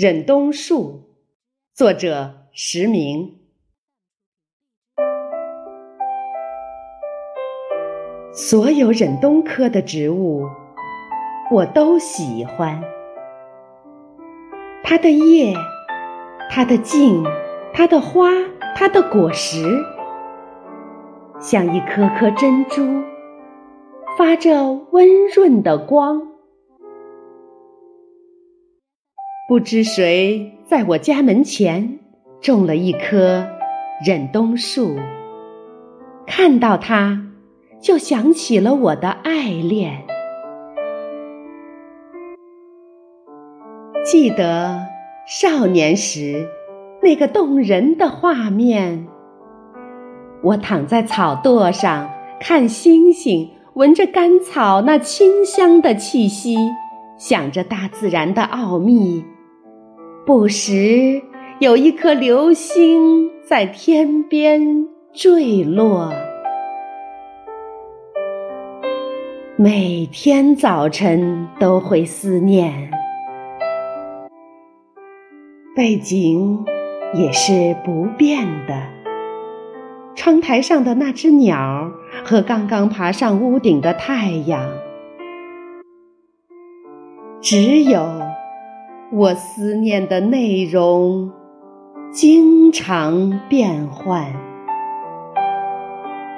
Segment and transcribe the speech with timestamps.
[0.00, 1.08] 忍冬树，
[1.74, 3.40] 作者石明。
[8.32, 10.44] 所有忍冬科的植物，
[11.50, 12.80] 我都喜欢。
[14.84, 15.52] 它的叶，
[16.48, 17.24] 它的茎，
[17.74, 18.30] 它的花，
[18.76, 19.64] 它的果实，
[21.40, 23.02] 像一颗颗珍珠，
[24.16, 26.37] 发着温润的光。
[29.48, 32.00] 不知谁在我家门前
[32.38, 33.48] 种了一棵
[34.04, 34.94] 忍冬树，
[36.26, 37.18] 看到它，
[37.80, 40.04] 就想起了我的爱恋。
[44.04, 44.86] 记得
[45.26, 46.46] 少年时
[47.02, 49.08] 那个动人的画面，
[50.42, 56.58] 我躺在草垛上看星星，闻着干草那清香的气息，
[57.16, 59.24] 想着大自然的奥秘。
[60.28, 61.22] 不时
[61.58, 66.12] 有一颗流星在天边坠落，
[69.56, 72.90] 每天早晨都会思念，
[75.74, 76.62] 背景
[77.14, 78.82] 也是不变的。
[80.14, 81.90] 窗台上的那只鸟
[82.22, 84.70] 和刚刚爬上屋顶的太阳，
[87.40, 88.27] 只有。
[89.10, 91.32] 我思念的内容
[92.12, 94.30] 经常变换，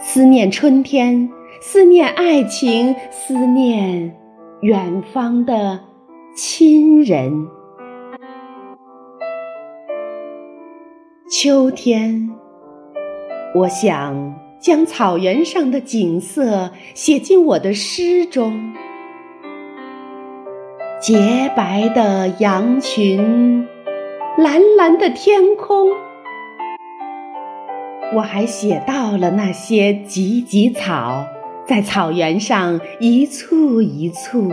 [0.00, 1.28] 思念春天，
[1.60, 4.16] 思念爱情，思念
[4.62, 5.78] 远方的
[6.34, 7.46] 亲人。
[11.30, 12.30] 秋天，
[13.54, 18.58] 我想将草原上的景色写进我的诗中。
[21.06, 23.68] 洁白的羊群，
[24.38, 25.90] 蓝蓝的天空，
[28.14, 31.26] 我还写到了那些芨芨草
[31.66, 34.50] 在草原上一簇一簇。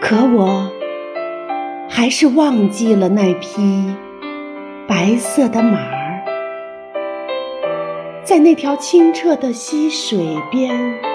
[0.00, 0.70] 可我
[1.86, 3.94] 还是忘记了那匹
[4.88, 6.24] 白色的马儿，
[8.24, 11.09] 在那条清澈的溪水边。